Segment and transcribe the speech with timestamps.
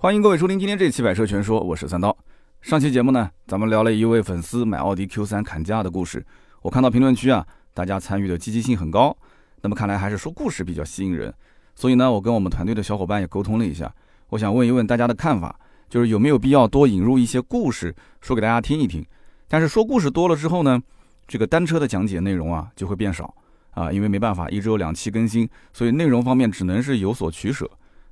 [0.00, 2.16] 欢迎各位收听今天这期《百车全说》，我是三刀。
[2.60, 6.24] 上期节目呢，咱们聊了一位粉丝买奥迪 Q3 砍价的故事。
[6.62, 7.44] 我看到评论区啊，
[7.74, 9.16] 大家参与的积极性很高。
[9.60, 11.34] 那么看来还是说故事比较吸引人。
[11.74, 13.92] 所以呢，我跟我们团队的小伙伴也沟通了一下，
[14.28, 15.58] 我想问一问大家的看法，
[15.88, 19.04] 就是有没有必要多引入一些故事，说给大家听一听。
[19.48, 20.80] 但是说故事多了之后呢，
[21.26, 23.34] 这个单车的讲解内容啊就会变少
[23.72, 27.68] 啊，因为没办法一周两期更新，所以内容方面只能是有所取舍。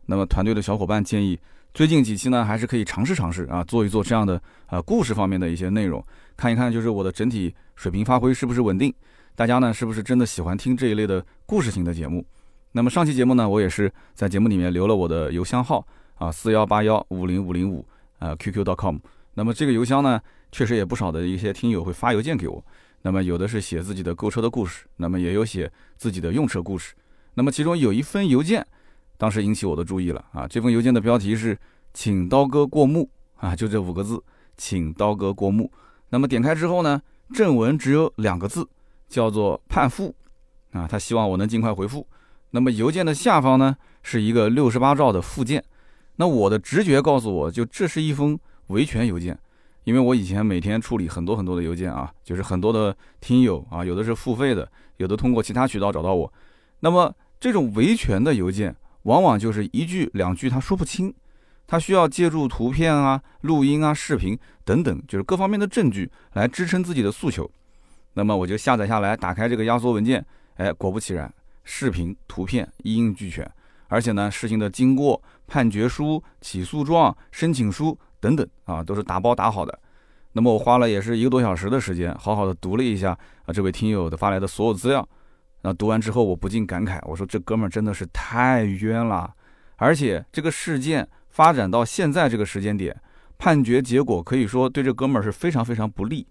[0.06, 1.38] 那么团队的小伙伴建议，
[1.76, 6.02] 最近几期呢还是可以尝试尝试啊，做一做这样的啊故事方面的一些内容，
[6.34, 8.90] 看一看就是我的整体水平发挥是不是稳定，
[9.34, 12.24] 大家呢是不是真的喜欢听这一类的故事型的节目？
[12.72, 17.86] 那么上期节目呢，我也是在节目里面留了我的邮箱号啊，四幺八幺五零五零五
[18.20, 18.96] 啊，qq.com。
[19.34, 20.18] 那么这个邮箱呢，
[20.50, 22.64] 确实也不少的一些听友会发邮件给我，
[23.02, 26.94] 那么有的是写自己的购车的故事，那么也有写自己的用车故事，
[27.34, 28.66] 那么其中有一封邮件。
[29.18, 30.46] 当时引起我的注意了啊！
[30.46, 31.58] 这封邮件的标题是
[31.94, 33.08] “请刀哥过目”
[33.40, 34.22] 啊，就这五个字
[34.56, 35.70] ，“请刀哥过目”。
[36.10, 37.00] 那么点开之后呢，
[37.32, 38.68] 正文只有两个字，
[39.08, 40.14] 叫做“判复”
[40.72, 42.06] 啊，他希望我能尽快回复。
[42.50, 45.64] 那么邮件的下方呢，是一个六十八兆的附件。
[46.16, 49.38] 那我的直觉告诉我就这是一封维权邮件，
[49.84, 56.30] 因为我以前每天处理很多很多的邮件啊，就是很多的听友啊，有的是付费的，有的通过其他渠道找到我。
[56.80, 58.76] 那么这种维权的邮件。
[59.06, 61.14] 往往就是一句两句他说不清，
[61.64, 67.48] 他需要借助图片啊、录音啊、视频等等，就是各方面的证据来支撑自己的诉求。
[68.14, 70.24] 那么我就下载下来，打开这个压缩文件，
[70.56, 73.48] 哎，果不其然，视频、图片一应俱全，
[73.86, 79.78] 而且呢，事情的经过、判决书、起诉状、申请书等等啊，都是打包打好的。
[80.32, 85.08] 那么我花了也是一个多小时的时间，好好的读了一下啊，这位听友的发来的所有资料。
[85.62, 89.34] 那读完之后，我不禁感慨，我说这哥们儿真的是太冤了，
[89.76, 92.94] 而且这个事件发展到现在这个时间点，
[93.36, 96.26] 判决结果可以说对这哥们儿是非常非常不利。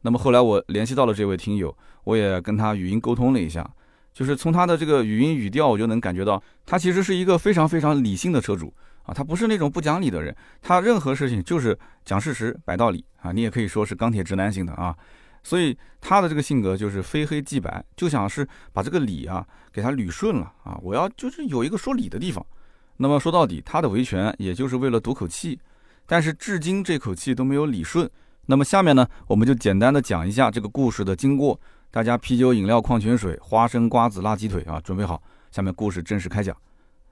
[0.00, 3.64] 那么后来我联系到了这位听友，我也跟他语音沟通了一下，
[4.12, 14.96] 就是从他的这个语音语调，我就能感觉到他其实是一个非常非常理性的车主啊，他不是那种不讲理的人，他任何事情就是讲事实、摆道理啊，你也可以说是钢铁直男型的啊。
[15.42, 20.78] 所以他的这个性格就是非黑即白，就想是把这个理啊给他捋顺了啊。
[20.82, 22.44] 我要就是有一个说理的地方。
[22.98, 25.58] 那么说到底，他的维权也就是为了赌口气，
[26.06, 28.08] 但是至今这口气都没有理顺。
[28.46, 31.58] 那么下面呢，我们就简单的讲一下这个故事的经过。
[31.90, 36.56] 大家啤酒、饮料、矿泉水、花生、瓜子、辣鸡腿啊，准备好，下面故事正式开讲。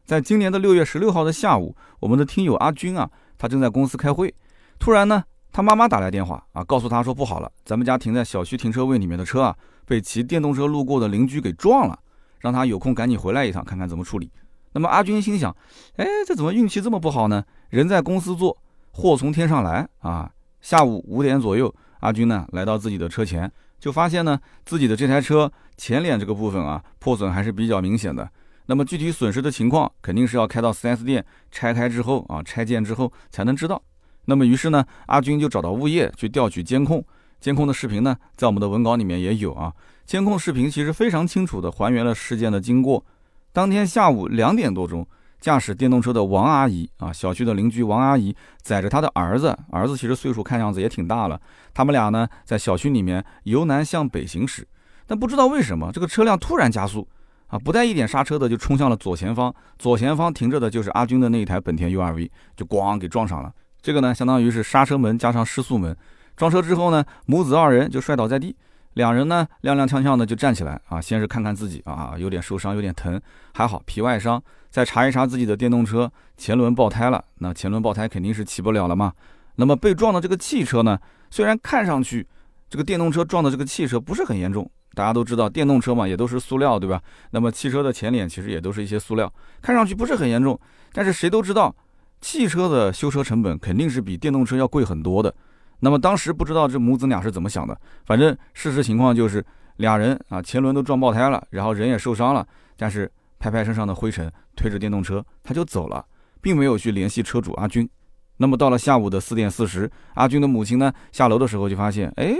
[0.05, 4.35] 在今年的六月十六号的下午，我们的听友阿军啊，他正在公司开会，
[4.79, 5.25] 突然呢。
[5.53, 11.99] 他妈妈打来电话啊，告诉他说不好了，咱们家停在小区停车位里面的车啊，被骑电动车路过的邻居给撞了，
[12.39, 14.31] 让他有空赶紧回来一趟，看看怎么处理。
[14.73, 15.55] 那么阿军心想，
[15.97, 17.45] 哎，这怎么运气这么不好呢？
[17.71, 18.57] 人在公司做，
[18.93, 20.31] 祸从天上来啊！
[20.61, 23.51] 下午五点左右，阿军呢来到自己的车前，
[23.81, 28.31] 就发现呢自己的这台车前脸这个部分啊破损还是比较明显的。
[28.67, 33.83] 那么具体损失的情况，肯定是要开到 4S 店拆开之后啊拆件之后才能知道。
[34.27, 37.05] 那么于是呢，阿军就找到物业去调取监控，
[37.41, 39.73] 监控的视频呢，在我们的文稿里面也有啊。
[40.07, 43.05] 监控视频其实非常清楚的还原了事件的经过。
[43.53, 45.07] 当天下午两点多钟，
[45.41, 51.41] 驾驶电动车的王阿姨啊，小区的邻居王阿姨载着她的儿子，儿子其实岁数看样子也挺大了，
[51.73, 54.67] 他们俩呢在小区里面由南向北行驶，
[55.07, 57.09] 但不知道为什么这个车辆突然加速
[57.47, 63.53] 啊，不带一点刹车的就冲向了左前方，左前方停着的就是阿军的那一台本田 URV，就咣给撞上了。
[63.83, 65.97] 这个呢，相当于是刹车门加上失速门，
[66.37, 68.55] 撞车之后呢，母子二人就摔倒在地，
[68.95, 73.21] 两人呢踉踉跄跄的就站起来啊，先是看看自己啊，有点受伤，有点疼，
[73.55, 79.13] 还好皮外伤，再查一查自己的电动车前轮爆胎了，那前轮爆胎肯定是骑不了了嘛。
[79.57, 80.99] 那么被撞的这个汽车呢，
[81.31, 82.27] 虽然看上去
[82.69, 87.01] 这个电动车撞的这个汽车不是很严重，大家都知道电动车嘛也都是塑料对吧？
[87.31, 90.59] 那么汽车的前脸其实也都是一些塑料，看上去不是很严重，
[90.93, 91.75] 但是谁都知道。
[92.21, 95.35] 汽车的修车成本肯定是比电动车要贵很多的。
[95.81, 99.45] 那么当时不知道这母子俩是怎么想的，反正事实情况就是
[99.77, 102.47] 俩人啊前轮都撞爆胎了，然后人也受伤了，
[102.77, 106.05] 但是拍拍身上的灰尘，推着电动车他就走了，
[106.43, 107.89] 并没有去联系车主阿军。
[108.37, 112.35] 那么到了下午的四点四十，阿军的母亲呢下楼的时候就发现，哎，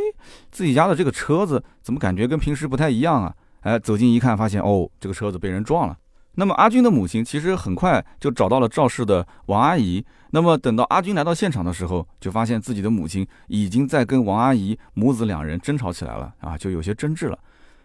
[0.51, 3.35] 自己家的这个车子怎么感觉跟平时不太一样啊？
[3.61, 5.97] 哎，走近一看，发现哦，这个车子被人撞了。
[6.41, 10.03] 那么阿军的母亲其实很快就找到了肇事的王阿姨。
[10.31, 17.39] 那么等到阿军来到现场的时候，就发现自己的母亲已经在跟王阿姨母子两人争吵起来了啊，就有些争执了。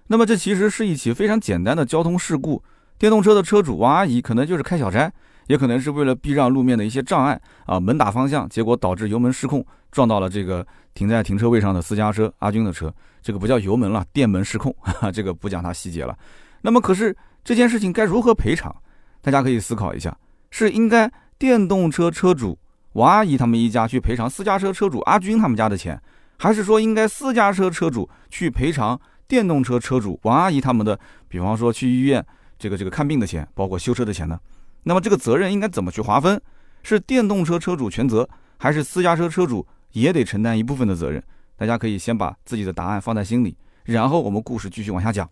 [0.07, 2.63] 那么这其实是一起非常简单的交通事故，
[2.97, 5.11] 电动车的车主王阿姨可能就是开小差，
[5.47, 12.93] 也可能是为了避让路面的一些障碍啊，猛打方向，结果导致油门失控，撞到了这个停在停车位上的私家车阿军的车。
[13.21, 16.17] 这个不叫油门了，电门失控，哈哈，这个不讲它细节了。
[16.61, 17.13] 那么可是
[17.45, 18.75] 这件事情该如何赔偿？
[19.21, 20.17] 大家可以思考一下，
[20.49, 22.57] 是应该电动车车主
[22.93, 26.01] 王阿姨他们一家去赔偿私家车车主阿军他们家的钱，
[26.37, 32.25] 还是说应该私家车车主去赔偿电动车车主王阿姨他们的，比方说去医院
[32.57, 34.39] 这个这个看病的钱，包括修车的钱呢？
[34.81, 36.41] 那么这个责任应该怎么去划分？
[36.81, 38.27] 是电动车车主全责，
[38.57, 41.21] 还是私家车车主也得承担一部分的责任？
[41.57, 45.29] 大家可以先把自己的答案放在心里，然后我们故事继续往下讲。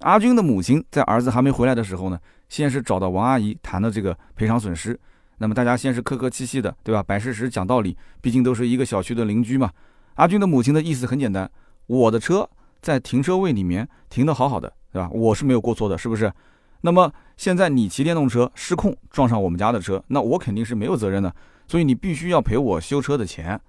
[0.00, 2.18] 阿军的母亲在儿子还没回来的时候呢，
[2.48, 4.98] 先是找到王阿姨谈的这个赔偿损失。
[5.38, 7.02] 那么大家先是客客气气的，对吧？
[7.02, 9.70] 摆事实讲道理，毕竟都是一个小区的邻居嘛。
[10.14, 11.50] 阿军的母亲的意思很简单：
[11.86, 12.48] 我的车
[12.80, 15.08] 在停车位里面停的好好的，对吧？
[15.12, 16.32] 我是没有过错的，是不是？
[16.80, 21.34] 那么现在你骑电动车失控撞上我们家的车，那我肯定是没有责任的，
[21.66, 23.60] 所以你必须要赔我修车的钱。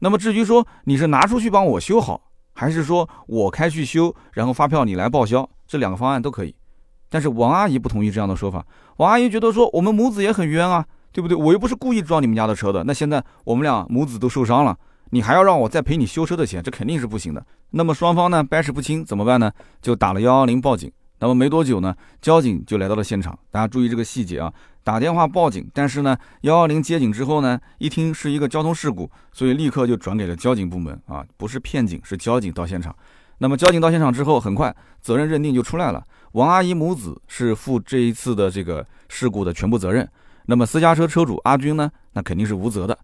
[0.00, 2.29] 那么至于说你是拿出去帮我修好，
[2.60, 6.54] 还是说我开去修，然后发票你来报销，这两个方案都可以。
[7.08, 8.62] 但是王阿姨不同意这样的说法，
[8.98, 11.34] 王阿姨觉得说我们母子也很冤啊，对不对？
[11.34, 14.76] 我又不是故意撞你们家的车的，那现在我们俩母子都受伤了，
[15.08, 17.42] 你还要让我再赔你修车的钱，这肯定是不行的。
[17.70, 19.50] 那么双方呢掰扯不清怎么办呢？
[19.80, 20.92] 就打了幺幺零报警。
[21.20, 23.38] 那么没多久呢，交警就来到了现场。
[23.50, 24.52] 大家注意这个细节啊，
[24.82, 32.94] 打电话报警，但是呢，幺幺零接警之后呢，一听是一个交通事故，所以立刻就转给了交警部门啊，不是骗警，是交警到现场。
[33.38, 36.02] 那么交警到现场之后，很快责任认定就出来了，
[36.32, 40.08] 王阿姨母子是负这一次的这个事故的全部责任。
[40.46, 42.98] 那么私家车车主阿军呢，那肯定是无责的。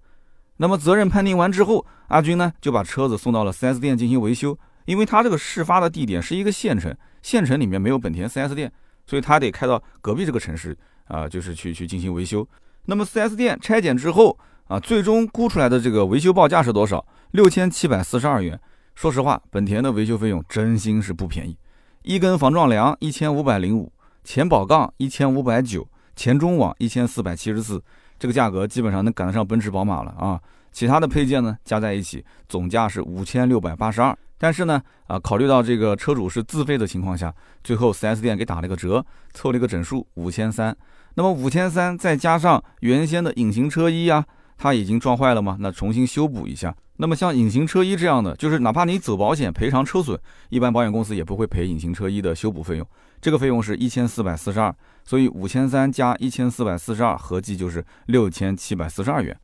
[0.57, 6.97] 那么责任判定完之后，阿军呢就把车子送到了 4S 店进行维修，因为他这个事发的地点是一个县城。
[7.26, 8.73] 县城里面没有本田 4S 店，
[9.05, 10.78] 所以他得开到隔壁这个城市
[11.08, 12.49] 啊，就是去去进行维修。
[12.84, 14.38] 那么 4S 店拆检之后
[14.69, 17.05] 啊，最终估出来的这个维修报价是多少？
[17.32, 18.56] 六千七百四十二元。
[18.94, 21.58] 说实话，本田的维修费用真心是不便宜。
[22.02, 25.84] 一根防撞梁一千五百零五，前保杠一千五百九，
[26.14, 27.82] 前中网一千四百七十四，
[28.20, 30.40] 这个价格基本上能赶得上奔驰、宝马了啊。
[30.76, 34.14] 其他的配件呢，加在一起总价是五千六百八十二。
[34.37, 37.34] 但是呢，啊，考虑到这个车主是自费的情况下，
[37.64, 39.02] 最后 4S 店给打了个折，
[39.32, 40.76] 凑了一个整数五千三。
[41.14, 44.23] 那么五千三再加上原先的隐形车衣啊，
[44.58, 46.76] 它已经撞坏了嘛，那重新修补一下。
[46.99, 50.20] 那么像隐形车衣这样的，就是哪怕你走保险赔偿车损，
[50.50, 52.87] 一般保险公司也不会赔隐形车衣的修补费用。
[53.22, 54.75] 这个费用是一千四百四十二，
[55.06, 59.34] 所以五千三加一千四百四十二，合计就是六千七百四十二元。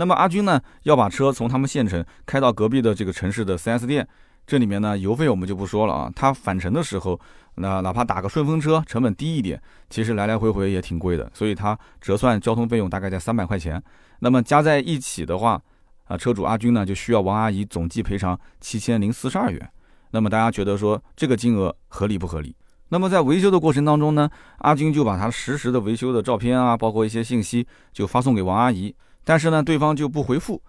[0.00, 4.08] 那么阿军呢，要把车从他们县城开到隔壁的这个城市的 4S 店。
[4.46, 6.10] 这里面呢，油费我们就不说了啊。
[6.16, 7.20] 他返程的时候，
[7.56, 9.60] 那哪怕打个顺风车，成本低一点，
[9.90, 11.30] 其实来来回回也挺贵的。
[11.34, 13.80] 所以他折算交通费用大概在三百块钱。
[14.20, 15.60] 那么加在一起的话，
[16.04, 19.70] 啊，车主阿军呢就需要王阿姨总计赔偿七千零四十二元。
[20.12, 22.56] 那么大家觉得说这个金额合理不合理？
[22.88, 24.30] 那么在维修的过程当中呢，
[24.60, 28.92] 阿军就把他实时的维修的照片啊，包括一些信息就发送给王阿姨，
[29.24, 30.60] 但是呢，对方就不回复。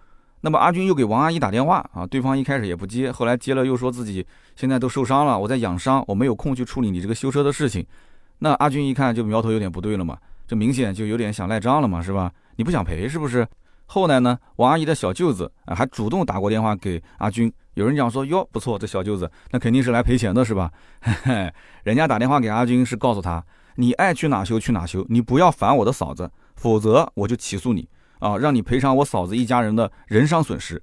[0.44, 4.26] 那么阿军又给王阿姨打电话啊，对方一开始也不接，后来接了又说自己
[4.56, 7.86] 现在都受伤了，我在养伤，我没有空去处理你这个修车的事情。
[8.40, 10.18] 那阿军一看就苗头有点不对了嘛，
[10.48, 12.32] 这明显就有点想赖账了嘛，是吧？
[12.56, 13.46] 你不想赔是不是？
[13.86, 20.72] 后来呢，王阿姨的小舅子还主动打过电话给阿军，有人讲说哟不错，这小舅子那肯定是来赔钱的是吧？
[21.02, 21.52] 嘿嘿，
[21.84, 23.44] 人家打电话给阿军是告诉他，
[23.76, 27.88] 你爱去哪修去哪修，你不要烦我的嫂子，否则我就起诉你。
[28.22, 30.80] 啊，让你赔偿我嫂子一家人的人伤损失。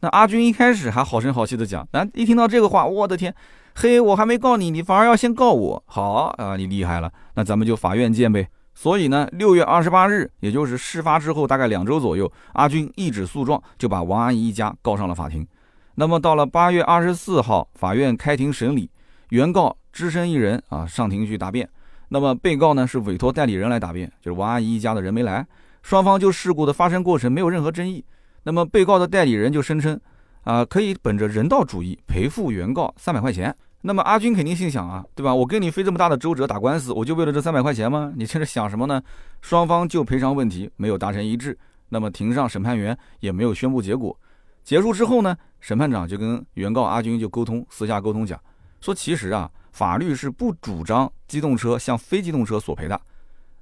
[0.00, 3.32] 那阿军一开始还好声好气的讲，那一听到这个话，我的天，
[3.76, 8.48] 嘿，我还没告你，你反而要先告我，好啊，你厉害了，那咱们就法院见呗。
[8.74, 15.46] 所以呢，六月二十八日，也就是事发之后大概两周左右，阿军一纸诉状就把王阿姨一家告上了法庭。
[15.94, 18.90] 那么到了八月二十四号，法院开庭审理，
[19.28, 21.68] 原告只身一人啊上庭去答辩，
[22.08, 25.46] 那么被告呢是委托代理人来答辩，就是王阿姨一家的人没来。
[25.82, 28.04] 双方就事故的发生过程没有任何争议，
[28.44, 30.00] 那么被告的代理人就声称，
[30.44, 33.54] 啊，可以本着人道主义赔付原告三百块钱。
[33.84, 35.34] 那么阿军肯定心想啊，对吧？
[35.34, 38.12] 我跟你费这么大的周折打官司，我就为了这三百块钱吗？
[38.16, 39.02] 你这是想什么呢？
[39.40, 41.58] 双方就赔偿问题没有达成一致，
[41.88, 44.16] 那么庭上审判员也没有宣布结果。
[44.62, 48.40] 结束之后呢，审判长就跟原告阿军就沟通，私下沟通讲，
[48.80, 53.00] 说其实啊，法律是不主张机动车向非机动车索赔的。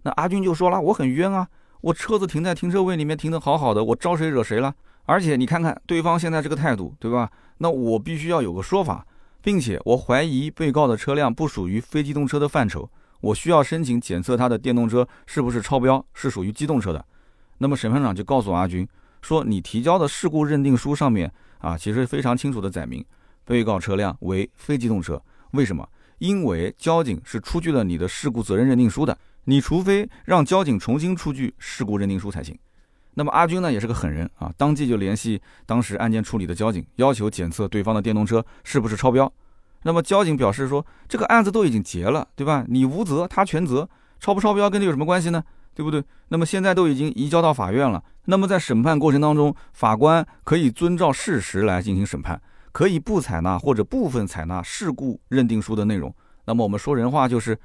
[0.02, 1.48] 那阿军就说了，我很冤啊。
[1.80, 4.74] 我车子停在停车位里面停得好好的，我招谁惹谁了？
[5.06, 7.30] 而且你看看对方现在这个态度，对吧？
[7.58, 9.06] 那我必须要有个说法，
[9.42, 12.88] 并且我怀疑被告的车辆不属于非机动车的范畴，
[13.20, 17.04] 我需要申请检测他的电动车是不是超标，是属于机动车的。
[17.58, 18.86] 那么审判长就告诉阿军
[19.22, 23.04] 说，你提交的事故认定书上面啊，其实非常清楚的载明，
[23.44, 25.20] 被告车辆为非机动车。
[25.52, 25.88] 为什么？
[26.18, 32.58] 因为交警是出具了你的事故责任认定书的，你除非让交警重新出具事故认定书才行。
[33.14, 39.30] 那么阿军呢，也是个狠人啊，当即就联系当时案件处理的交警，要求检测对方的电动车是不是超标。
[39.82, 42.64] 那么交警表示说，这个案子都已经结了，对吧？
[42.68, 43.88] 你无责，他全责，
[44.20, 45.42] 超不超标跟这有什么关系呢？
[45.74, 46.04] 对不对？
[46.28, 52.40] 那么现在都已经移交到法院了，那么在审判过程当中，法官可以遵照事实来进行审判，
[52.72, 56.14] 可以不采纳或者部分采纳事故认定书的内容。
[56.44, 57.58] 那么我们说人话就是，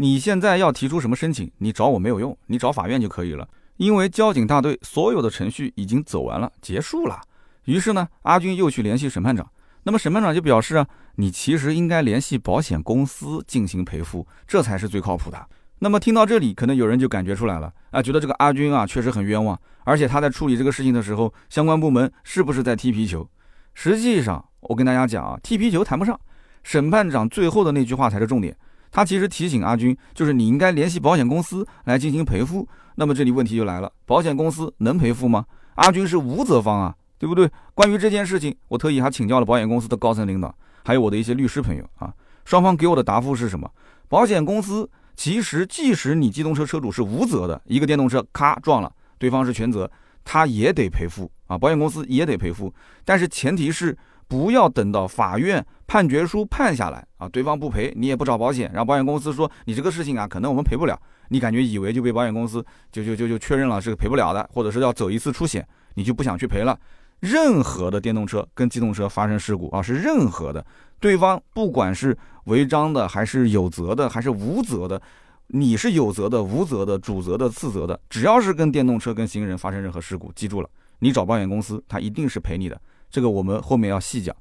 [0.00, 3.46] 你现在要提出什么申请，你找我没有用，你找法院就可以了。
[3.76, 7.20] 因为交警大队所有的程序已经走完了，结束了。
[7.66, 9.46] 于是呢，阿军又去联系审判长。
[9.82, 15.46] 那么审判长就表示啊，你其实应该联系保险公司进行赔付，这才是最靠谱的。
[15.80, 23.28] 那么听到这里，可能有人就感觉出来了啊，觉得这个阿军啊确实很冤枉，而且他在处理这个事情的时候，相关部门是不是在踢皮球？
[23.74, 26.18] 实际上，我跟大家讲啊，踢皮球谈不上，
[26.62, 28.56] 审判长最后的那句话才是重点。
[28.90, 32.68] 他其实提醒阿军，就是你应该联系保险公司来进行赔付。
[32.96, 35.44] 那么这里问题就来了，保险公司能赔付吗？
[35.76, 37.50] 阿军是无责方啊，对不对？
[37.72, 40.54] 关于这件事情，我特意还请教了保险公司的高层领导，
[40.84, 42.12] 还有我的一些律师朋友啊。
[42.44, 43.70] 双方给我的答复是什么？
[44.08, 49.90] 保险公司其实即使你机动车车主是无责的，一个电动车咔撞了，对方是全责，
[50.24, 53.96] 他也得赔付啊，保险公司也得赔付，但是前提是。
[54.30, 60.96] 不要等到法院判决书判下来啊，对方不赔，你也不找保险，然后保险公司说你这个事情啊，可能我们赔不了，
[61.30, 66.78] 你感觉以为就被保险公司就就就就确认了是赔不了的，或者是要走一次出险，你就不想去赔了。
[67.18, 70.64] 任何的电动车跟机动车发生事故啊，是任何的，
[71.00, 75.02] 对方不管是违章的还是有责的还是无责的，
[75.48, 80.70] 你是有责的、无责的、主责的、次责的，只要是跟电动车跟行人发生任何事故，记住了，
[81.00, 82.80] 你找保险公司，他一定是赔你的。
[83.10, 84.34] 这个我们后面要细讲，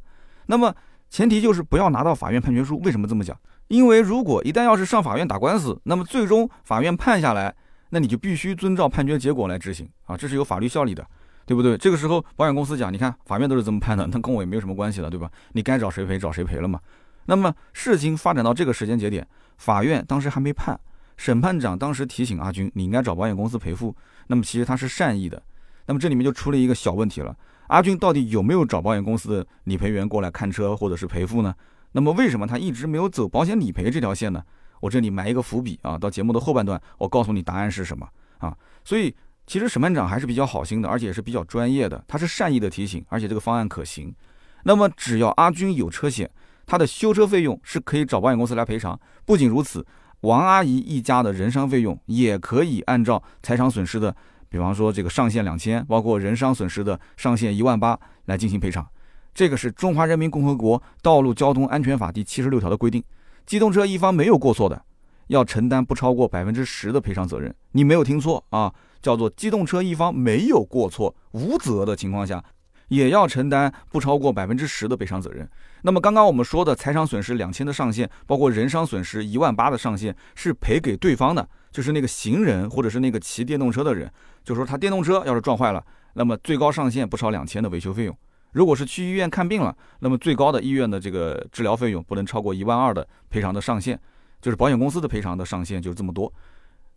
[0.46, 0.74] 那么
[1.10, 2.80] 前提就是不要拿到法院判决书。
[2.82, 3.36] 为什么这么讲？
[3.68, 7.54] 因为如果一旦要是上法院打官司，那么最终法院判下来，
[7.90, 11.06] 那你就必须遵照判决结果来执行啊，这是有法律效力的，
[11.46, 11.78] 对不对？
[11.78, 15.30] 这个时候保险公司讲，你看法院都是这么判的，那跟我也没有什么关系了，对吧？
[15.54, 16.80] 你该找谁赔找谁赔了嘛。
[17.26, 20.80] 那么事情发展到这个时间节点，法院当时还没判，
[21.16, 23.96] 审判长当时提醒阿军，你应该找保险公司赔付。
[24.28, 25.42] 那么其实他是善意的，
[25.86, 27.36] 那么这里面就出了一个小问题了。
[27.70, 31.54] 阿军到底有没有找保险公司的理赔员过来看车或者是赔付呢？
[31.92, 34.44] 那么为什么他一直没有走保险理赔这条线呢？
[34.80, 38.08] 我这里埋一个伏笔啊，到节目的后半段，我告诉你答案是什么
[38.40, 38.56] 啊。
[38.84, 44.14] 所以其实审判长还是比较好心的，而且也是比较专业的，他是善意的提醒，而且这个方案可行。
[44.64, 46.30] 那么只要阿军有车险，
[46.66, 49.00] 他的修车费用是可以找保险公司来赔偿。
[49.26, 49.86] 不仅如此，
[50.22, 54.16] 王阿姨一家的人伤费用也可以按照财产损失的。
[54.50, 58.86] 比方说这个上限两千，包括人伤损失的上限一万八来进行赔偿，
[59.34, 63.03] 这个是中华人民共和国道路交通安全法第七十六条的规定。
[63.46, 64.82] 机动车一方没有过错的，
[65.27, 67.53] 要承担不超过百分之十的赔偿责任。
[67.72, 72.44] 你没有听错啊，叫做机动车一方没有过错、无责的情况下，
[72.89, 75.50] 也要承担不超过百分之十的赔偿责任。
[75.84, 84.12] 那么刚刚我们说的财产损失两千的上限，包括人伤损失一万八的上限，是赔给对方的，就是那个行人或者是那个骑电动车的人。
[84.50, 88.18] 就说他电动车要是撞坏了，那么最高上限不超两千的维修费用。
[88.53, 94.00] 如果是去医院看病了，那么最高的医院的这个治疗费用不能超过一万二的赔偿的上限，
[94.41, 96.34] 就是保险公司的赔偿的上限就是这么多。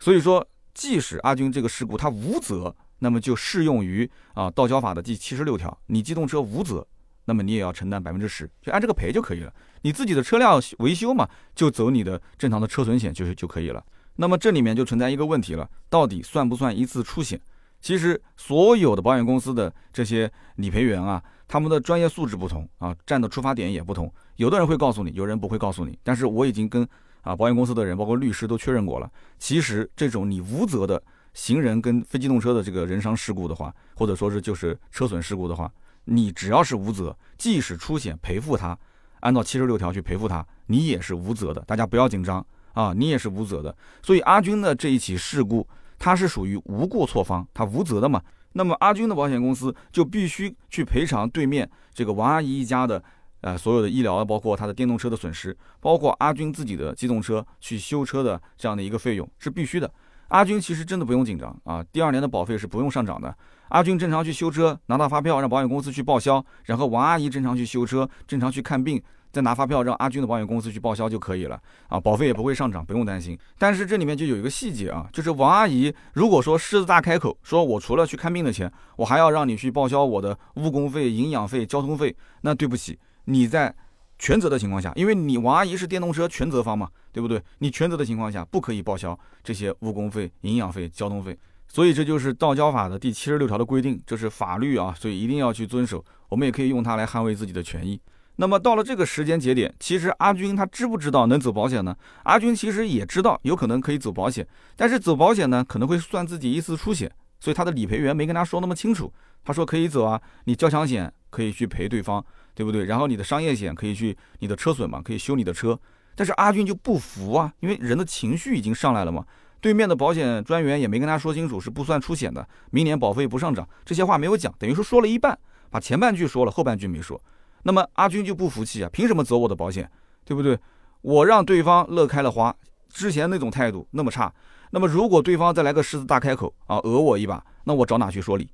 [0.00, 0.42] 所以说，
[0.72, 6.86] 即使阿军这个事故他无责，那么就适用于啊道交法的第七十六条，你机动车无责，
[7.26, 9.52] 那么你也要承担百分之十，就按这个赔就可以了。
[9.82, 13.84] 你自己的车辆维修嘛，就走你的正常的车损险就就可以了。
[14.16, 17.40] 那么这里面就存在一个问题了，到底算不算一次出险？
[17.80, 24.12] 其实所有的保险公司的这些理赔员啊，他们的专业素质不同啊，站的出发点也不同。
[24.36, 25.98] 有的人会告诉你，有人不会告诉你。
[26.04, 26.86] 但是我已经跟
[27.22, 29.10] 啊保险公司的人，包括律师都确认过了。
[29.38, 30.40] 其实这种你。
[30.40, 31.02] 无责的
[31.34, 35.68] 行人跟非机动车的这个人伤事故的话，或者说是就是车损事故的话，
[36.04, 36.30] 你。
[36.30, 38.78] 只要是无责，即使出险赔付他，
[39.20, 40.86] 按照七十六条去赔付他，你。
[40.86, 41.60] 也是无责的。
[41.62, 42.46] 大家不要紧张。
[42.72, 45.66] 啊，你也是无责的，所以阿军的这一起事故，
[45.98, 48.20] 他是属于无过错方，他无责的嘛。
[48.54, 53.02] 那么阿军的保险公司就必须去赔偿对面这个王阿姨一家的，
[53.40, 59.90] 呃，所有的医疗，包括他的电动车的损失，包括阿军自己的机动车去修车的这样的一个费用是必须的。
[60.28, 63.34] 阿军其实真的不用紧张啊，第二年的保费是不用上涨的。
[63.68, 69.02] 阿军正常去修车，拿到发票让保险公司去报销，然后王阿姨正常去修车，正常去看病。
[69.32, 73.36] 再拿发票让阿军的保险公司去报销就可以了啊，保费也不会上涨，不用担心。
[73.58, 83.74] 但是这里面就有一个细节啊，就是王阿姨如果说狮子大开口，说我除了去看病的钱，我还要让你去报销我的误工费、营养费、交通费，那对不起，你在
[84.18, 87.42] 全责的情况下，因为你王阿姨是电动车全责方嘛，对不对？
[87.58, 91.36] 你全责的情况下不可以报销这些误工费、营养费、交通费。
[91.66, 96.04] 所以这就是道交法的第七十六条的规定，这是法律啊，所以一定要去遵守。
[96.28, 97.98] 我们也可以用它来捍卫自己的权益。
[98.36, 101.94] 那么到了这个时间节点，其实阿军他知不知道能走保险呢？
[102.24, 109.12] 阿军其实也知道有可能可以走保险，但是走保险呢可能会算自己一次出险，所以他的理赔员没跟他说那么清楚。
[109.44, 112.24] 他说可以走啊，你交强险可以去赔对方，
[112.54, 112.84] 对不对？
[112.84, 115.78] 然后你的商业险可以去你的车损嘛，可以修你的车。
[116.14, 119.24] 但是阿军就不服啊，因为人的情绪已经上来了嘛。
[119.60, 125.38] 对面的保险专员也没跟他说清楚，是不算出险的，明年保费不上涨，这些话没有讲，等于说说了一半，
[125.70, 127.20] 把前半句说了，后半句没说。
[127.62, 129.90] 那么阿军就不服气啊，凭什么走我的保险，
[130.24, 130.58] 对不对？
[131.00, 132.54] 我让对方乐开了花，
[132.88, 134.32] 之前那种态度那么差，
[134.70, 138.48] 那么如果对方再来个狮子大开口啊，讹我一把，那我找哪去说理？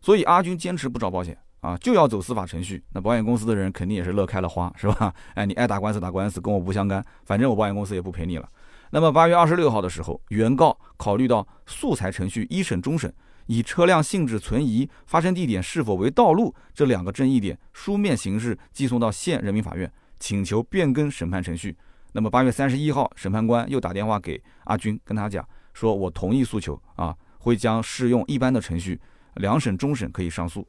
[0.00, 2.82] 所以阿军坚持不找保险啊，就要走司法程序。
[2.92, 5.12] 那保险公司的人肯定也是乐开了花，是吧？
[5.34, 8.48] 哎，你爱打官司打官司，跟我不相干，反正我保险公司也不赔你了。
[8.90, 13.12] 那么八月二十六号的时候，原告考虑到诉裁程序一审、终审
[13.50, 21.76] 以车辆性质存疑、发生地点是否为道路这两个争议点，书面形式寄送到县人民法院，请求变更审判程序。
[22.12, 29.00] 那么八月三十一号，审判官又打电话给阿军，跟他讲说：“我同意诉求啊，会将适用一般的程序，
[29.34, 30.64] 两审、终审可以上诉。”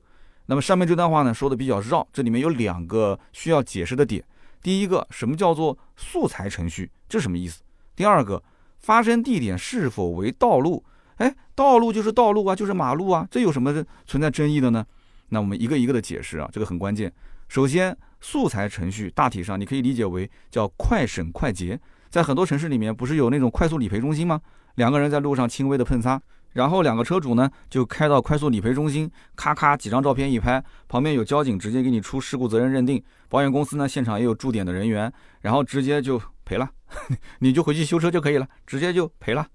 [0.48, 4.24] 那么上面这段话呢，说的比较绕，这里面有两个需要解释的点。
[4.64, 6.90] 第一个，什么叫做诉裁程序？
[7.08, 7.62] 这什么意思？
[7.96, 8.42] 第二个，
[8.80, 10.84] 发生地点是否为道路？
[11.22, 14.84] 哎，道路就是道路啊，就是马路啊，这有什么存在争议的呢？
[15.30, 17.13] 那我们一个一个的解释啊，这个很关键。
[17.48, 24.42] 首先，素材程序大体上你可以理解为叫快审快结，在很多城市里面不是有那种快速理赔中心吗？
[24.75, 26.20] 两个人在路上轻微的碰擦，
[26.54, 36.68] 然后两个车主呢就开到快速理赔中心，咔咔几张照片一拍，旁边有交警直接给你出事故责任认定，保险公司呢现场也有驻点的人员，然后直接就赔了。
[37.40, 39.48] 你就回去修车就可以了，直接就赔了，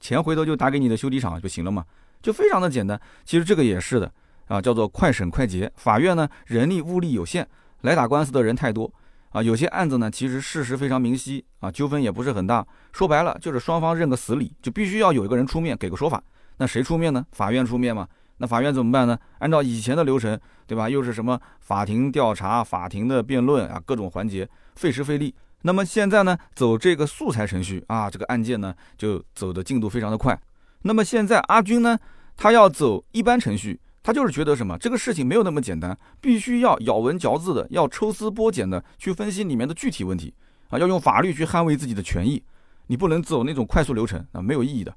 [0.00, 1.84] 钱回头就打给你的修理厂就行了嘛，
[2.22, 3.00] 就非常的简单。
[3.24, 4.10] 其实这个也是的
[4.48, 5.70] 啊，叫做快审快结。
[5.76, 7.46] 法院呢人力物力有限，
[7.82, 8.92] 来打官司的人太多
[9.30, 12.66] 啊，有些案子呢其实事实非常明晰啊，纠纷也不是很大。
[12.92, 16.22] 说白了就是双方认个死理，就必须要有一个人出面给个说法。
[16.56, 17.24] 那谁出面呢？
[17.32, 18.08] 法院出面嘛。
[18.38, 19.18] 那法院怎么办呢？
[19.38, 20.88] 按照以前的流程，对吧？
[20.88, 25.34] 又是什么法庭调查、法庭的辩论啊，各种环节费时费力。
[25.62, 30.38] 那么现在呢，走这个素材程序啊，这个案件呢就走的进度非常的快。
[30.82, 31.98] 那么现在阿军呢，
[32.36, 40.32] 他要走一般程序，他就是觉得什么，这个事情没有那么简单，必须要咬文嚼字的，要抽丝剥茧的去分析里面的具体问题
[40.70, 42.42] 啊，要用法律去捍卫自己的权益，
[42.86, 44.94] 你不能走那种快速流程啊，没有意义的。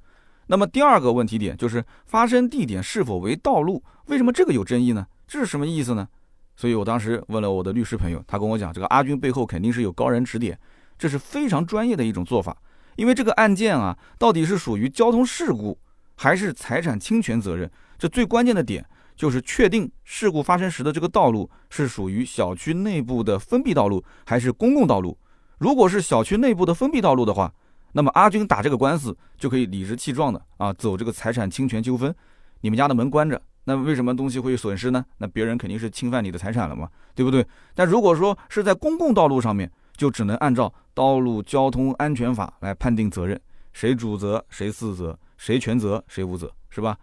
[0.48, 5.08] 那么第二个问题点就是发生地点是否为道路，为什么这个有争议呢？
[5.28, 6.08] 这是什么意思呢？
[6.56, 10.58] 所以我当时问了我的律师朋友，他跟我讲，这个阿军背后肯定是有高人指点，
[10.98, 12.56] 这是非常专业的一种做法。
[12.96, 15.78] 因为这个案件啊，到底是属于交通事故
[16.16, 18.86] 还是财产侵权责任，这最关键的点
[19.16, 25.18] 就是确定事故发生时的这个道路是属于小区内部的封闭道路还是公共道路。
[25.58, 27.52] 如果是小区内部的封闭道路的话，
[27.94, 32.14] 那么阿军打这个官司就可以理直气壮的啊走这个财产侵权纠纷，
[32.62, 33.42] 你们家的门关着。
[33.66, 35.06] 那为什么东西会损失呢？
[35.18, 37.46] 那别人肯定是侵犯你的财产了嘛，对不对？
[37.74, 43.40] 但如果说是在公共道路上面，就只能按照《道路交通安全法》来判定责任，
[43.72, 46.98] 谁主责谁次责，谁全责谁无责，是吧？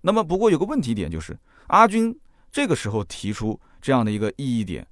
[0.00, 2.18] 那么不过有个问题点就是，阿军
[2.50, 4.86] 这个时候提出这样的一个异议点，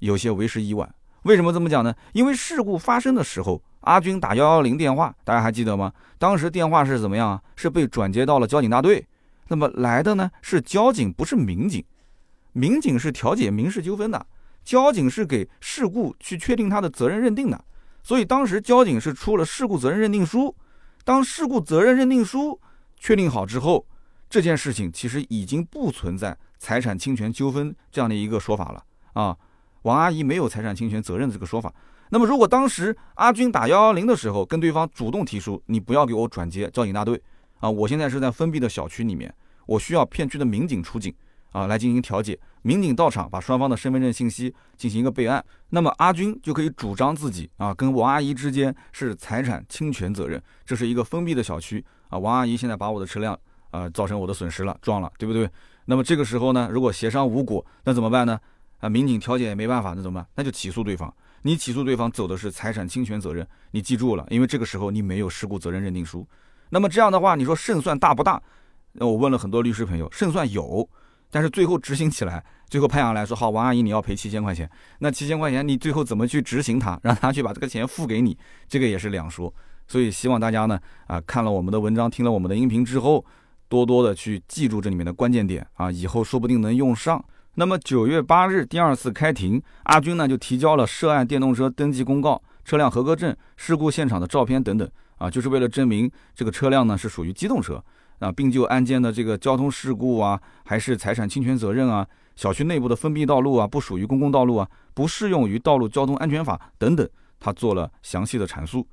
[0.00, 0.92] 有些为时已晚。
[1.22, 1.94] 为什么这么讲呢？
[2.12, 5.92] 因为事故发生的时候，阿军打幺幺零电话，大家还记得吗？
[6.18, 7.42] 当时电话是怎么样啊？
[7.54, 9.06] 是被转接到了交警大队。
[9.48, 11.84] 那么来的呢是交警，不是民警。
[12.52, 14.26] 民警是调解民事纠纷的，
[14.64, 17.64] 交警是给事故去确定他的责任认定的。
[18.02, 20.54] 所以当时交警是出了事故责任认定书。
[21.04, 22.60] 当事故责任认定书
[22.98, 23.86] 确定好之后，
[24.28, 28.84] 这件事情其实已经不存在财产侵权纠纷这样的一个说法了
[29.14, 29.36] 啊。
[29.82, 31.72] 王阿姨没有财产侵权责任这个说法。
[32.10, 37.22] 那么如果当时阿军打幺幺零的时候，跟对方主动提出，你不要给我转接交警大队。
[37.58, 39.32] 啊，我现在是在封闭的小区里面，
[39.66, 41.14] 我需要片区的民警出警
[41.52, 42.38] 啊，来进行调解。
[42.62, 50.42] 民警到场，把双方的身份证信息进行一个备案，那么阿军就可以主张自己啊，跟王阿姨之间是财产侵权责任。
[50.66, 53.38] 这是一个封闭的小区啊，王阿姨现在把我的车辆
[53.70, 55.48] 啊造成我的损失了，撞了，对不对？
[55.86, 58.38] 那么这个时候呢，如果协商无果，那怎么办呢？
[58.80, 60.28] 啊，民警调解也没办法，那怎么办？
[60.34, 61.12] 那就起诉对方。
[61.42, 66.26] 你起诉对方走的是财产侵权责任，你记住了，因为这个时候你没有事故责任认定书。
[66.70, 68.40] 那么这样的话，你说胜算大不大？
[68.92, 70.88] 那我问了很多律师朋友，胜算有，
[71.30, 78.36] 但是最后执行起来，最后判下来说好，王阿姨你要赔七千块钱，那七千块钱你最后怎么去执行它，让他去把这个钱付给你，
[78.68, 79.52] 这个也是两说。
[79.86, 83.24] 所以希望大家呢，啊，看了我们的文章，听了我们的音频之后，
[83.68, 87.24] 多多的去记住这里面的关键点啊，以后说不定能用上。
[87.54, 97.82] 那么九月八日第二次开庭，阿军呢就提交了涉案电动车登记公告、车辆合格证、事故现场的照片等等啊，就是为了证明这个车辆呢是属于机动车
[98.20, 108.86] 啊，并就案件的这个交通事故啊，还是财产侵权责任啊，小区内部的封闭道路啊，不属于公共道路啊，不适用于道路交通安全法等等，他做了详细的阐述。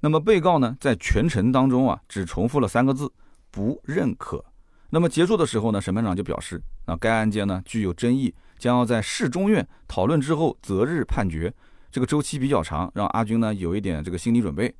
[0.00, 3.12] 那么被告呢，在全程当中啊，只重复了三个字：
[3.50, 4.42] 不认可。
[4.88, 11.52] 那么结束的时候呢，审判长就表示，啊，该案件呢具有争议，将要在市中院讨论之后择日判决。
[11.90, 14.74] 这个周期比较长，让阿军呢有一点这个心理准备。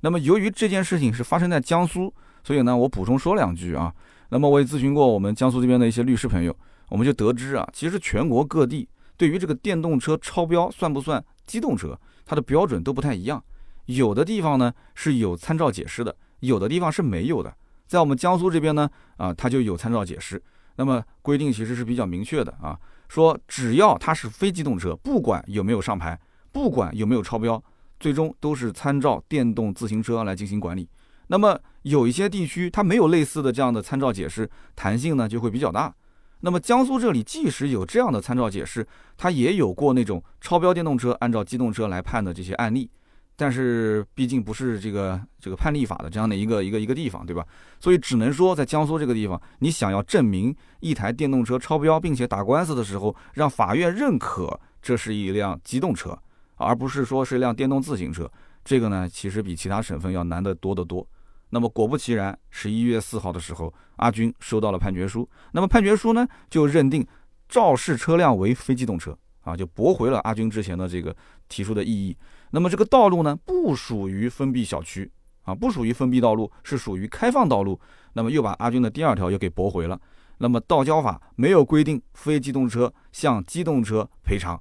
[0.00, 2.12] 那么由于这件事情是发生在江苏，
[2.44, 3.92] 所以呢，我补充说两句啊。
[4.28, 6.56] 那么我也咨询过我们江苏这边的一些律师朋友，
[6.88, 13.42] 我们就得知啊，其实全国各地对于这个电动车超标算不算机动车，它的标准都不太一样。
[13.86, 17.54] 有的地方呢是有参照解释的，有的地方是没有的。
[17.86, 20.42] 在我们江苏这边呢，啊，它就有参照解释。
[20.74, 22.76] 那么规定其实是比较明确的啊，
[23.08, 26.18] 说只要它是非机动车，不管有没有上牌，
[26.50, 27.62] 不管有没有超标，
[27.98, 30.88] 最终都是参照电动自行车来进行管理。
[31.28, 35.92] 那么有一些地区它没有类似的这样的参照解释，弹性呢就会比较大。
[36.40, 42.90] 那么江苏这里即使有这样的参照解释，它也有过那种超标电动车按照机动车来判的这些案例。
[43.38, 47.44] 但是毕竟不是这个这个判例法的这样的一个一个一个地方，对吧？
[47.78, 56.18] 所以只能说在江苏这个地方，你想要证明一台电动车超标，并且打官司的时候让法院认可这是一辆机动车，
[56.56, 58.30] 而不是说是一辆电动自行车，
[58.64, 61.06] 这个呢其实比其他省份要难得多得多。
[61.50, 65.28] 那么果不其然，十一月四号的时候，阿军收到了判决书。
[65.52, 67.06] 那么判决书呢就认定
[67.48, 71.14] 肇事车辆为非机动车啊，就驳回了阿军之前的这个
[71.48, 72.16] 提出的异议。
[72.50, 75.10] 那么这个道路呢，不属于封闭小区
[75.44, 77.78] 啊，不属于封闭道路，是属于开放道路。
[78.14, 80.00] 那么又把阿军的第二条又给驳回了。
[80.38, 84.60] 那么道交法没有规定非机动车向机动车赔偿，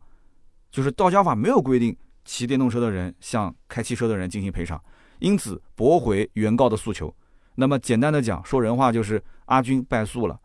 [0.76, 4.78] 就是道交法没有规定骑电动车的人向开汽车的人进行赔偿，
[5.20, 7.16] 因此驳回原告的诉求。
[7.56, 10.38] 那么简单的讲，说人话就是阿军败诉了。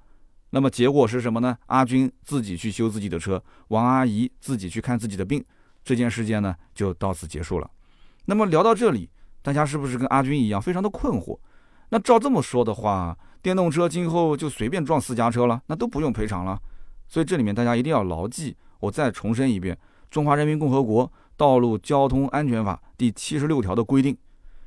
[0.51, 1.59] 那么结果是什么呢？
[1.67, 5.45] 阿军自己去修自己的车，王阿姨自己去看自己的病。
[5.83, 7.69] 这件事件呢就到此结束了。
[8.27, 9.11] 那么聊到这里，
[9.43, 11.37] 大家是不是跟阿军一样非常的困惑？
[11.89, 16.61] 那照这么说的话，电动车今后就随便撞私家车了，那都不用赔偿了。
[17.09, 19.75] 所以这里面大家一定要牢记，我再重申一遍：
[20.11, 24.17] 《中华人民共和国道路交通安全法》第七十六条的规定，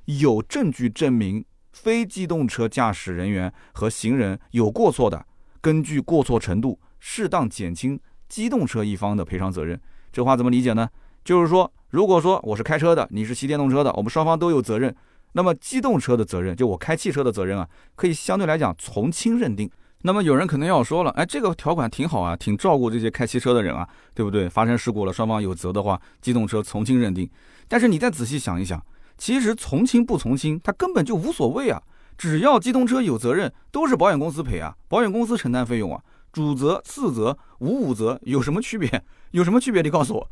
[0.06, 5.25] 有证据证明非机动车驾驶人员和行人有过错的，
[5.60, 9.79] 根据过错程度适当减轻机动车一方的赔偿责任。
[10.12, 10.89] 这话怎么理解呢？
[11.25, 14.95] 就是说，如果说我是开车的，你是骑电动车的，我们双方都有责任，
[15.34, 19.69] 那么机动车的责任，就我开汽车的责任啊，可以相对来讲从轻认定。
[20.06, 24.50] 那么有人可能要说了，哎，这个条款挺好啊，挺照顾这些开汽车的人啊，对不对？
[24.50, 27.30] 发生事故了，双方有责的话，机动车从轻认定。
[27.70, 28.86] 但是你再仔细想一想，
[29.18, 31.82] 其实从轻不从轻，它根本就无所谓啊，
[32.18, 39.02] 只要机动车有责任，都是保险公司赔啊，保险公司承担费用啊，主责、次责、五五责有什么区别？
[39.32, 39.82] 有什么区别？
[39.82, 40.30] 你告诉我。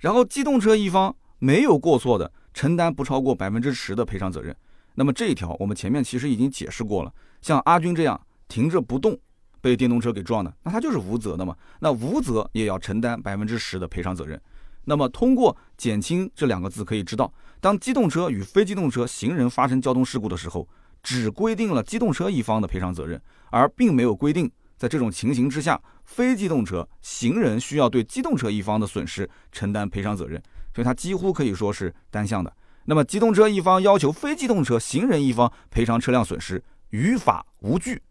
[0.00, 4.54] 然后机动车一方没有过错的，承担不超过百分之十的赔偿责任。
[4.96, 7.10] 那么这一条我们前面其实已经解释过了。
[7.40, 9.18] 像阿军这样停着不动，
[9.60, 11.56] 被电动车给撞的，那他就是无责的嘛。
[11.80, 14.40] 那无责也要承担百分之十的赔偿责任。
[14.84, 20.68] 那么通过减轻这两个字可以知道，当机动车与非机动车行人发生交通事故的时候，
[21.02, 24.50] 只规定了机动车一方的赔偿责任，而并没有规定。
[24.76, 30.42] 在这种情形之下，非机动车行人需要对机动车一方的损失承担赔偿责任，
[30.74, 32.52] 所以它几乎可以说是单向的。
[32.84, 38.02] 那么机动车一方要求非机动车行人一方赔偿车辆损失，于法无据。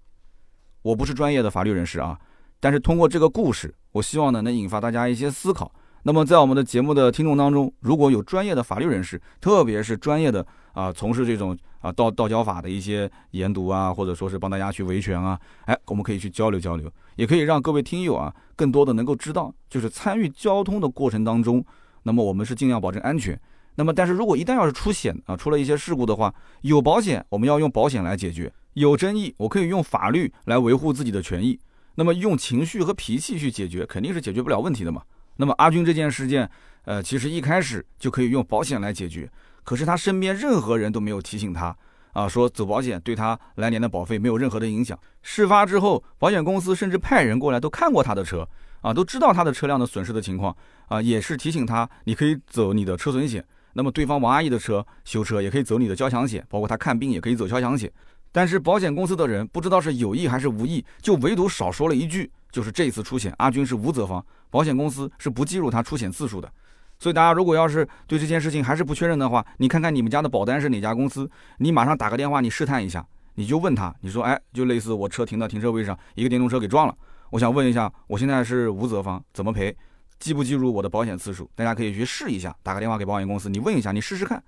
[0.84, 2.20] 我不是专业的法律人士啊，
[2.60, 5.74] 但是通过这个故事，我希望呢能引发大家一些思考。
[6.04, 11.58] 那么在我们的节目的听众当中，如果有专业的法律人士，特别是专业的啊从事这种。
[11.84, 21.62] 啊，道道交法的一些研读啊，或者说是帮大家去维权啊，哎，我们可以去交流交流，也可以让各位听友啊，更多的能够知道，就是参与交通的过程当中，
[22.04, 23.38] 那么我们是尽量保证安全。
[23.76, 31.60] 那么，但是如果一旦要是出险啊，出了一些事故的话，有保险，我们要用保险来解决；有争议，我可以用法律来维护自己的权益。
[31.96, 35.02] 那么用情绪和脾气去解决，肯定是解决不了问题的嘛。
[35.38, 36.50] 那么阿军这件事件，
[36.86, 39.30] 呃，其实一开始就可以用保险来解决，
[39.64, 41.76] 可是他身边任何人都没有提醒他。
[42.14, 44.96] 啊，说走保险对他来年的保费没有任何的影响。
[45.24, 48.48] 事发之后，保险公司甚至派人过来都看过他的车，
[48.82, 50.56] 啊，都知道他的车辆的损失的情况，
[50.90, 53.44] 啊，也是提醒他，你可以走你的车损险。
[53.74, 57.92] 那么对方王阿姨的车修车也可以走你的交强险，包括他看病也可以走交强险。
[58.32, 66.52] 但是保险公司的人不知道是有意还是无意，就唯独少说了一句，就是这次出险阿军是无责方，保险公司是不计入他出险次数的。
[67.00, 73.06] 所以大家如果要是对这件事情还是不确认的话，你看看你们家的保单是哪家公司，你马上打个电话，你试探一下，
[73.36, 76.96] 你就问他，你说，哎，就类似我车停到停车位上，一个电动车给撞了，
[77.30, 79.76] 我想问一下，我现在是无责方，怎么赔？
[80.24, 81.52] 记不记入我的保险次数？
[81.54, 84.42] 大家可以去试一下，打个电话给保险公司，你问一下，你试试看。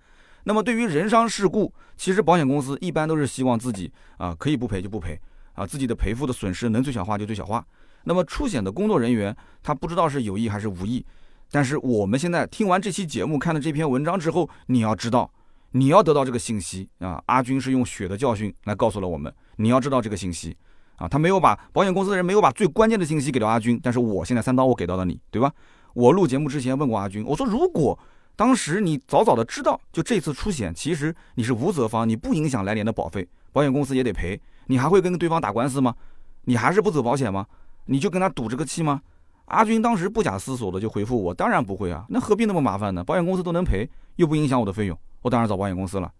[0.46, 5.20] 那么对于人伤事故，其实保险公司一般都是希望自己啊可以不赔就不赔
[5.52, 7.62] 啊，自己的赔付的损失能最小化就最小化。
[8.06, 11.06] 那么出险的工作人员，他不知道是有意还是无意。
[11.52, 15.30] 但是我们现在听完这期节目，看了这篇文章之后，你要知道，
[15.72, 17.22] 你要得到这个信息啊！
[17.26, 20.56] 阿军是用血的教训来告诉了我们，你要知道这个信息
[20.98, 21.08] 啊！
[21.08, 25.52] 他没有把保险公司的人没有把最关键的信息给到阿军，但是我现在三刀我给到了你，对吧？
[25.94, 27.98] 我录节目之前问过阿军，我说如果
[28.36, 35.96] 当时你早早的知道，就这次出险，其实你是无责方，你不影响来年的保费，保险公司也得赔，你还会跟对方打官司吗？
[36.44, 37.46] 你还是不走保险吗？
[37.86, 39.02] 你就跟他赌这个气吗？
[39.46, 43.04] 阿军当时不假思索的就回复我：“当然不会啊，那何必那么麻烦呢？
[43.04, 46.12] 保险公司都能赔，又不影响我的费用，我当然找保险公司了。”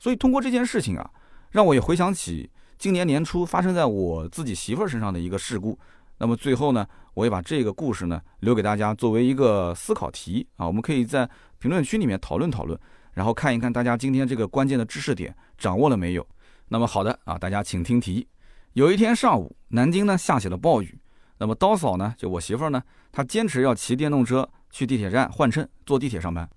[0.00, 1.10] 所以通过这件事情啊，
[1.50, 5.78] 让我也回想起今年年初发生在我自己媳妇儿身上的一个事故。
[6.18, 12.78] 那么最后呢，我也把这个故事呢留给大家作为一个思考题啊，我们可以在评论区里面讨论讨论，
[13.12, 16.26] 然后看一看大家今天这个关键的知识点掌握了没有。
[16.68, 18.26] 那么好的啊，大家请听题：
[18.74, 20.98] 有一天上午，南京呢下起了暴雨。
[21.38, 22.14] 那么刀嫂呢？
[22.16, 26.48] 就我媳妇儿呢，她坚持要骑电动车去地铁站换乘，坐地铁上班。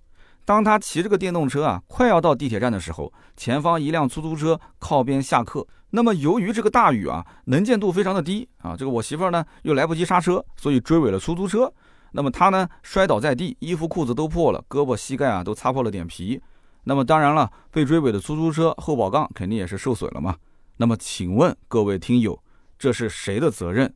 [0.47, 5.67] 当他骑这个电动车啊，快要到地铁站的时候，前方一辆出租车靠边下客。
[5.89, 11.69] 那么由于这个大雨啊，能见度非常的低啊，这个我媳妇儿呢又来不及刹车，所以追尾了出租车。
[12.13, 16.41] 那么她呢摔倒在地，衣服裤子都破了，胳膊膝盖啊都擦破了点皮。
[16.85, 20.37] 那么当然了，被追尾的出租车后保杠肯定也是受损了嘛。
[20.77, 22.41] 那么请问各位听友，
[22.79, 23.93] 这是谁的责任？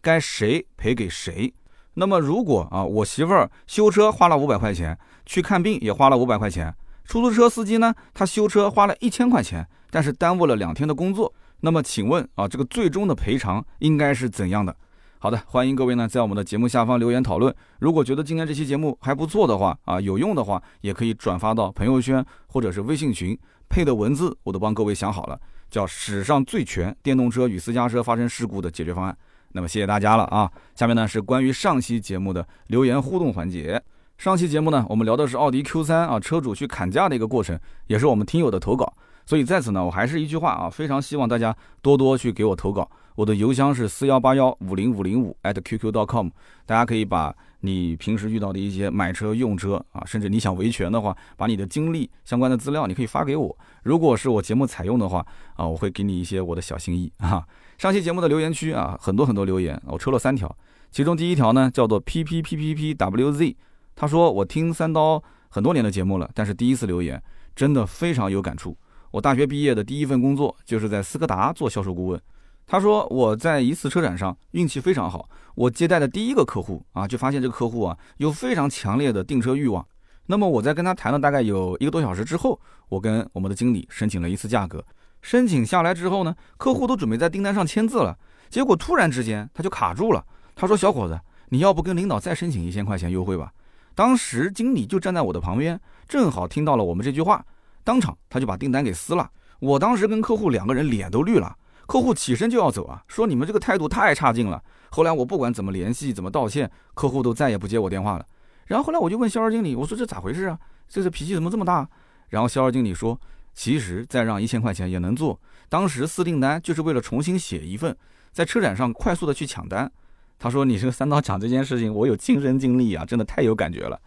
[0.00, 1.52] 该谁赔给谁？
[1.94, 6.74] 那么如果啊，我媳妇儿修车花了五百块钱，去看病也花了五百块钱，
[7.04, 11.32] 出租车司机呢，他修车花了一千块钱，但是耽误了两天的工作。
[11.60, 14.74] 那么请问啊，这个最终的赔偿应该是怎样的？
[15.18, 17.54] 好的，欢迎各位呢在我们的节目下方留言讨论。
[17.78, 25.38] 如果觉得今天这期节目还不错的话啊，有用的话，也可以转发到朋友圈或者是微信群，配的文字我都帮各位想好了，
[25.70, 29.16] 叫史上最全电动车与私家车发生事故的解决方案。
[29.52, 30.50] 那么谢谢大家了啊！
[30.74, 33.82] 下面呢是关于上期节目的留言互动环节。
[34.18, 38.94] 上期节目呢，我们聊的是奥迪 Q3 啊，车主去砍价的一个过程，也是我们听友的投稿。
[39.26, 42.90] 所以在此呢，我还是一句话啊，非常希望大家多多去给我投稿。
[43.14, 46.28] 我的邮箱是四幺八幺五零五零五 at qq dot com，
[46.64, 53.56] 大家可以把你平时遇到的一些买车用车啊，甚至你想维权的话，把你的经历相关的资料，你可以发给我。
[53.82, 57.44] 如果是我节目采用的话啊，我会给你一些我的小心意啊。
[57.82, 60.56] 上期节目的留言区啊，很多很多留言，我抽了三条。
[60.92, 63.56] 其中第一条呢，叫做 P P P P P W Z，
[63.96, 67.20] 他说我听三刀很多年的节目了，但是第一次留言，
[67.56, 68.76] 真的非常有感触。
[69.10, 72.22] 我大学毕业的第一份工作就是在斯柯达做销售顾问。
[72.68, 79.84] 他说我在一次车展上运气非常好，我接待的第一个客户啊，就发现这个客户啊有非常强烈的订车欲望。
[80.26, 84.84] 那么我在跟他谈了大概有一个多小时之后，我跟我们的经理申请了一次价格。
[85.22, 88.18] 申请下来之后呢，客户都准备在订单上签字了，
[88.50, 90.22] 结果突然之间他就卡住了。
[90.54, 93.50] 他说：“小伙子，你要不跟领导再申请一千块钱优惠吧？”
[93.94, 97.44] 当时经理就站在我的旁边，正好听到了我们这句话，
[97.84, 99.30] 当场他就把订单给撕了。
[99.60, 101.56] 我当时跟客户两个人脸都绿了，
[101.86, 104.62] 客户起身就要走啊，说你们这个态度太差劲了。
[104.90, 108.26] 后来我不管怎么联系，怎么道歉，客户都再也不接我电话了。
[108.66, 110.58] 然后后来我就问销售经理，我说这咋回事啊？
[110.88, 111.88] 这这脾气怎么这么大？
[112.28, 113.18] 然后销售经理说。
[113.54, 115.40] 其实再让一千块钱也能做。
[115.68, 117.96] 当时撕订单就是为了重新写一份，
[118.32, 119.90] 在车展上快速的去抢单。
[120.38, 124.00] 他说：“你这个三刀讲这件事情，我有亲身经历啊，真的太有感觉了。”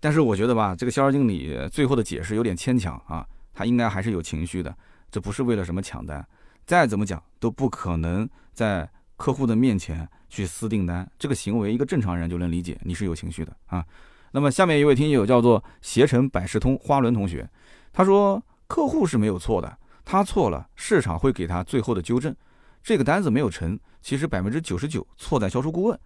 [0.00, 4.74] 但是我觉得吧，这个销售经理最后的解释有点牵强啊，他应该还是有情绪的。
[5.10, 6.26] 这不是为了什么抢单，
[6.64, 11.08] 再怎么讲都不可能在客户的面前去撕订单。
[11.18, 13.84] 这个行为一个正常人就能理解，你是有情绪的啊。
[14.32, 17.48] 那么下面一位听友叫做携程百事通花轮同学，
[17.92, 18.42] 他说。
[18.66, 22.34] 客户是没有错的，他错了，市场会给他最后的纠正。
[22.82, 25.98] 这个单子没有成，其实百分之九十九错在销售顾问。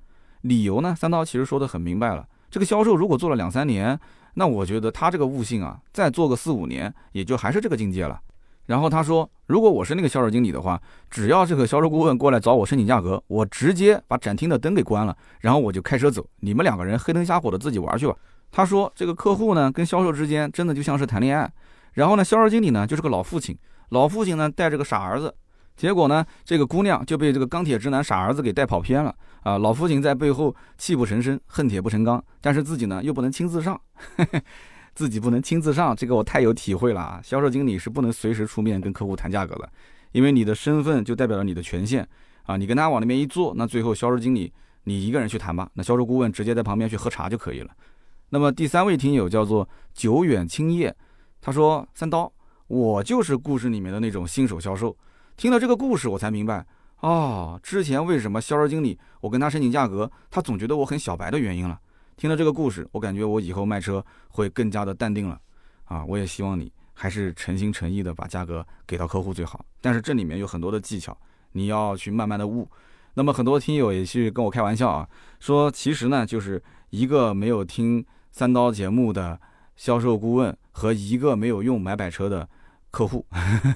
[0.42, 2.26] 理由呢，三刀其实说的很明白了。
[2.50, 3.98] 这个销售如果做了两三年，
[4.34, 8.20] 那我觉得他这个悟性啊，再做个四五年，也就还是这个境界了。
[8.66, 18.14] 然后他说，如果我是那个销售经理的话，只要这个销售顾问过来找我申请价格，我直接把展厅的灯给关了，然后我就开车走，你们两个人黑灯瞎火的自己玩去吧。
[18.52, 21.50] 他说，这个客户呢跟销售之间真的就像是谈恋爱，
[21.92, 23.56] 然后呢，销售经理呢就是个老父亲，
[23.90, 25.34] 老父亲呢带着个傻儿子。
[25.76, 29.56] 结果呢，这个姑娘就被这个钢铁直男傻儿子给带跑偏了啊！
[29.58, 33.80] 老父亲在背后泣不成声，恨铁不成钢，但是自己呢又不能亲自上，
[34.92, 37.20] 自己不能亲自上，这个我太有体会了啊！
[37.22, 39.70] 销售经理是不能随时出面跟客户谈价格的，
[40.10, 42.04] 因为你的身份就代表了你的权限
[42.42, 42.56] 啊！
[42.56, 47.70] 你跟他往那边一坐，那最后销售经理你一个人去谈吧，那销售顾问直接在旁边去喝茶就可以了。
[48.30, 50.92] 那么第三位听友叫做久远青叶，
[51.40, 52.32] 他说：“三刀，
[52.66, 54.96] 我就是故事里面的那种新手销售。”
[55.36, 56.66] 听了这个故事，我才明白
[57.00, 61.78] 哦，之前为什么销售经理我跟他申请价格，他总觉得我很小白的原因了。
[62.16, 65.40] 听了这个故事，我感觉我以后卖车会更加的淡定了。
[65.84, 69.64] 啊，我也希望你还是诚心诚意的把价格给到客户最好。
[69.80, 71.16] 但是这里面有很多的技巧，
[71.52, 72.68] 你要去慢慢的悟。
[73.14, 79.40] 那么很多听友也去跟我开玩笑啊，说其实呢，就是一个没有听三刀节目的
[79.78, 82.46] 销售顾问和一个没有用买百车的。
[82.90, 83.22] 客户，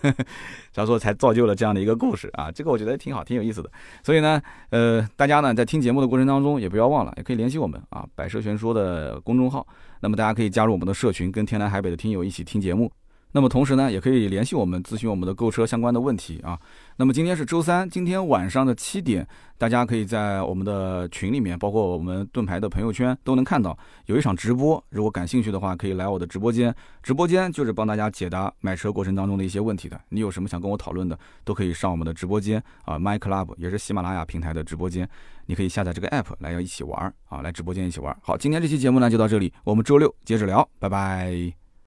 [0.72, 3.70] 所以说才造就了这样的一个故事啊，这个我觉得挺好，挺有意思的。
[4.02, 9.66] 所以呢，呃，大家呢在听节目的过程当中，也不要忘了，也可以联系我们啊，百车全说的公众号。
[10.00, 12.90] 那么大家可以加入我们的社群，跟天南海北的听友一起听节目。
[13.32, 16.58] 那么同时呢，也可以联系我们咨询我们的购车相关的问题啊。
[16.96, 24.82] 那么今天是周三，今天晚上的七点，大家可以在我们的群里面，包括我们盾牌的朋友圈都能看到有一场直播。
[24.90, 26.74] 如果感兴趣的话，可以来我的直播间。
[27.02, 29.98] 直播间就是帮大家解答买车过程当中的一些问题的。
[30.10, 35.08] 你有什么想跟我讨论的，都可以上我们的直播间啊，My Club 也是喜马拉雅平台的直播间，
[35.46, 38.14] 你可以下载这个 app 来要一起玩啊，来直播间一起玩。
[38.20, 41.61] 好，今天这期节目呢就到这里，我们周六接着聊，拜拜。